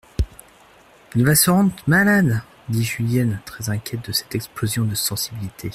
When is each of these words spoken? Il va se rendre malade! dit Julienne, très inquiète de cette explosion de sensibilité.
Il 1.15 1.23
va 1.23 1.35
se 1.35 1.51
rendre 1.51 1.75
malade! 1.85 2.41
dit 2.69 2.83
Julienne, 2.83 3.39
très 3.45 3.69
inquiète 3.69 4.03
de 4.07 4.11
cette 4.11 4.33
explosion 4.33 4.83
de 4.83 4.95
sensibilité. 4.95 5.69